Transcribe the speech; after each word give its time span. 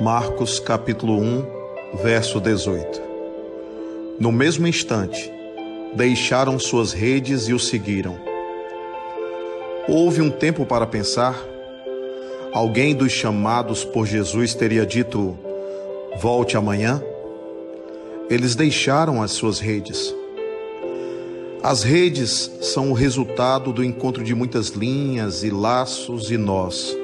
Marcos 0.00 0.60
capítulo 0.60 1.18
1, 1.18 1.44
verso 2.00 2.40
18. 2.40 3.02
No 4.20 4.30
mesmo 4.30 4.68
instante, 4.68 5.28
deixaram 5.92 6.56
suas 6.56 6.92
redes 6.92 7.48
e 7.48 7.52
o 7.52 7.58
seguiram. 7.58 8.16
Houve 9.88 10.22
um 10.22 10.30
tempo 10.30 10.64
para 10.64 10.86
pensar. 10.86 11.36
Alguém 12.52 12.94
dos 12.94 13.10
chamados 13.10 13.84
por 13.84 14.06
Jesus 14.06 14.54
teria 14.54 14.86
dito: 14.86 15.36
Volte 16.20 16.56
amanhã. 16.56 17.02
Eles 18.30 18.54
deixaram 18.54 19.20
as 19.20 19.32
suas 19.32 19.58
redes. 19.58 20.14
As 21.60 21.82
redes 21.82 22.48
são 22.60 22.92
o 22.92 22.94
resultado 22.94 23.72
do 23.72 23.82
encontro 23.82 24.22
de 24.22 24.32
muitas 24.32 24.68
linhas 24.68 25.42
e 25.42 25.50
laços 25.50 26.30
e 26.30 26.36
nós. 26.36 26.96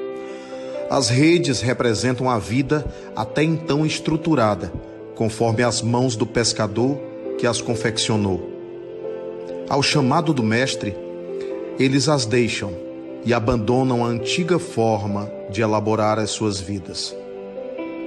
As 0.89 1.09
redes 1.09 1.61
representam 1.61 2.29
a 2.29 2.37
vida 2.37 2.85
até 3.15 3.43
então 3.43 3.85
estruturada, 3.85 4.71
conforme 5.15 5.63
as 5.63 5.81
mãos 5.81 6.15
do 6.15 6.27
pescador 6.27 6.99
que 7.39 7.47
as 7.47 7.59
confeccionou. 7.59 8.51
Ao 9.67 9.81
chamado 9.81 10.31
do 10.31 10.43
Mestre, 10.43 10.95
eles 11.79 12.07
as 12.07 12.25
deixam 12.25 12.71
e 13.25 13.33
abandonam 13.33 14.05
a 14.05 14.07
antiga 14.07 14.59
forma 14.59 15.29
de 15.49 15.61
elaborar 15.61 16.19
as 16.19 16.29
suas 16.29 16.59
vidas. 16.59 17.15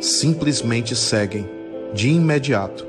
Simplesmente 0.01 0.95
seguem, 0.95 1.49
de 1.93 2.09
imediato, 2.09 2.87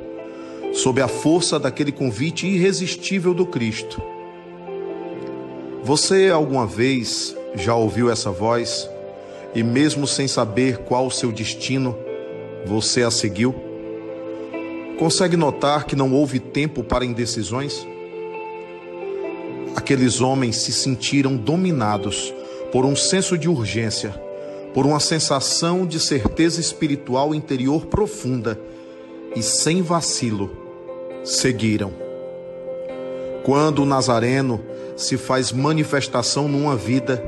sob 0.72 1.02
a 1.02 1.08
força 1.08 1.60
daquele 1.60 1.92
convite 1.92 2.46
irresistível 2.46 3.34
do 3.34 3.48
Cristo. 3.48 4.00
Você 5.84 6.30
alguma 6.30 6.68
vez 6.68 7.36
já 7.56 7.74
ouviu 7.74 8.12
essa 8.12 8.30
voz 8.30 8.88
e, 9.54 9.64
mesmo 9.64 10.06
sem 10.06 10.28
saber 10.28 10.80
qual 10.80 11.08
o 11.08 11.12
seu 11.12 11.32
destino, 11.32 11.98
você 12.66 13.04
a 13.04 13.12
seguiu? 13.12 13.56
Consegue 14.98 15.38
notar 15.38 15.86
que 15.86 15.96
não 15.96 16.12
houve 16.14 16.40
tempo 16.40 16.84
para 16.84 17.06
indecisões? 17.06 17.88
Aqueles 19.76 20.20
homens 20.22 20.58
se 20.58 20.74
sentiram 20.74 21.38
dominados 21.38 22.34
por 22.72 22.86
um 22.86 22.96
senso 22.96 23.38
de 23.38 23.48
urgência, 23.48 24.12
por 24.74 24.86
uma 24.86 25.00
sensação 25.00 25.86
de 25.86 26.00
certeza 26.00 26.60
espiritual 26.60 27.34
interior 27.34 27.86
profunda 27.86 28.60
e, 29.36 29.42
sem 29.42 29.82
vacilo, 29.82 30.52
seguiram. 31.24 31.92
Quando 33.44 33.84
o 33.84 33.86
Nazareno 33.86 34.64
se 34.96 35.18
faz 35.18 35.52
manifestação 35.52 36.48
numa 36.48 36.76
vida, 36.76 37.24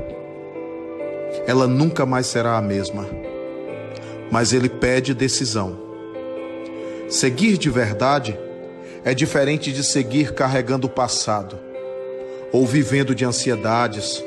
ela 1.46 1.66
nunca 1.66 2.06
mais 2.06 2.26
será 2.26 2.56
a 2.56 2.62
mesma. 2.62 3.06
Mas 4.30 4.52
ele 4.52 4.68
pede 4.68 5.14
decisão. 5.14 5.78
Seguir 7.08 7.58
de 7.58 7.68
verdade 7.68 8.38
é 9.04 9.12
diferente 9.12 9.72
de 9.72 9.84
seguir 9.84 10.32
carregando 10.32 10.86
o 10.86 10.90
passado, 10.90 11.58
ou 12.52 12.66
vivendo 12.66 13.14
de 13.14 13.24
ansiedades, 13.24 14.24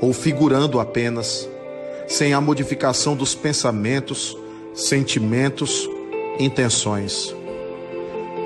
ou 0.00 0.12
figurando 0.12 0.80
apenas, 0.80 1.48
sem 2.08 2.32
a 2.32 2.40
modificação 2.40 3.14
dos 3.14 3.34
pensamentos, 3.34 4.36
sentimentos, 4.74 5.88
intenções. 6.38 7.34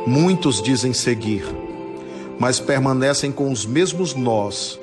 Muitos 0.06 0.60
dizem 0.60 0.92
seguir, 0.92 1.44
mas 2.38 2.60
permanecem 2.60 3.32
com 3.32 3.50
os 3.50 3.64
mesmos 3.64 4.14
nós 4.14 4.78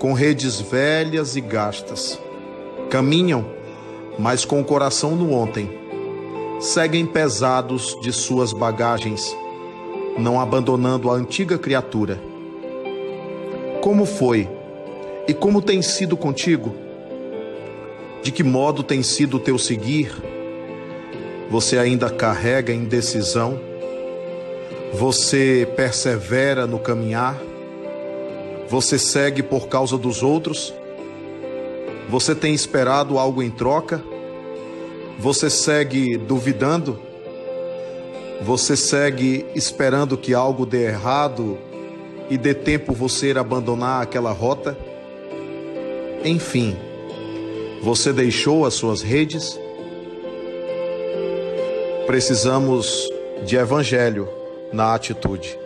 com 0.00 0.14
redes 0.14 0.58
velhas 0.58 1.36
e 1.36 1.42
gastas. 1.42 2.18
Caminham, 2.88 3.44
mas 4.18 4.46
com 4.46 4.58
o 4.58 4.64
coração 4.64 5.14
no 5.14 5.34
ontem. 5.34 5.70
Seguem 6.58 7.04
pesados 7.04 7.98
de 8.00 8.10
suas 8.10 8.54
bagagens, 8.54 9.36
não 10.18 10.40
abandonando 10.40 11.10
a 11.10 11.14
antiga 11.14 11.58
criatura. 11.58 12.18
Como 13.82 14.06
foi 14.06 14.48
e 15.28 15.34
como 15.34 15.60
tem 15.60 15.82
sido 15.82 16.16
contigo? 16.16 16.74
De 18.22 18.32
que 18.32 18.42
modo 18.42 18.82
tem 18.82 19.02
sido 19.02 19.36
o 19.36 19.40
teu 19.40 19.58
seguir? 19.58 20.14
Você 21.50 21.76
ainda 21.76 22.08
carrega 22.08 22.72
indecisão? 22.72 23.60
Você 24.94 25.68
persevera 25.76 26.66
no 26.66 26.78
caminhar? 26.78 27.49
Você 28.70 29.00
segue 29.00 29.42
por 29.42 29.66
causa 29.66 29.98
dos 29.98 30.22
outros? 30.22 30.72
Você 32.08 32.36
tem 32.36 32.54
esperado 32.54 33.18
algo 33.18 33.42
em 33.42 33.50
troca? 33.50 34.00
Você 35.18 35.50
segue 35.50 36.16
duvidando? 36.16 36.96
Você 38.40 38.76
segue 38.76 39.44
esperando 39.56 40.16
que 40.16 40.32
algo 40.32 40.64
dê 40.64 40.84
errado 40.84 41.58
e 42.30 42.38
dê 42.38 42.54
tempo 42.54 42.92
você 42.92 43.32
abandonar 43.32 44.04
aquela 44.04 44.30
rota? 44.30 44.78
Enfim, 46.24 46.76
você 47.82 48.12
deixou 48.12 48.64
as 48.64 48.74
suas 48.74 49.02
redes? 49.02 49.58
Precisamos 52.06 53.10
de 53.44 53.56
evangelho 53.56 54.28
na 54.72 54.94
atitude. 54.94 55.59